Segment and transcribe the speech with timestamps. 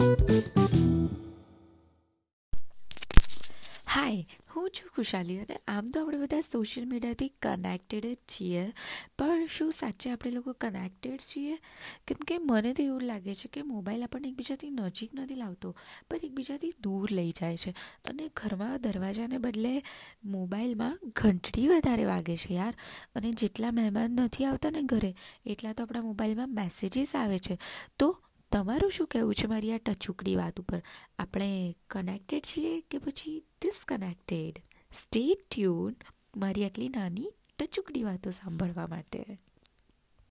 [0.00, 0.12] હાય
[4.56, 8.72] હું છું ખુશાલી અને આમ તો આપણે બધા સોશિયલ મીડિયાથી કનેક્ટેડ જ છીએ.
[9.18, 11.58] પણ શું સાચે આપણે લોકો કનેક્ટેડ છીએ?
[12.06, 15.76] કેમ કે મને તો એવું લાગે છે કે મોબાઈલ આપણને એકબીજાથી નજીક નથી લાવતો,
[16.10, 17.74] પણ એકબીજાથી દૂર લઈ જાય છે.
[18.04, 19.82] અને ઘરમાં દરવાજાને બદલે
[20.24, 22.74] મોબાઈલમાં ઘંટડી વધારે વાગે છે યાર.
[23.14, 25.14] અને જેટલા મહેમાન નથી આવતા ને ઘરે,
[25.46, 27.58] એટલા તો આપણા મોબાઈલમાં મેસેજીસ આવે છે.
[27.98, 28.22] તો
[28.52, 30.82] તમારું શું કહેવું છે મારી આ ટચુકડી વાત ઉપર?
[31.18, 35.96] આપણે કનેક્ટેડ છીએ કે પછી ડિસકનેક્ટેડ સ્ટે ટ્યુન
[36.36, 39.40] મારી આટલી નાની ટચુકડી વાતો સાંભળવા માટે.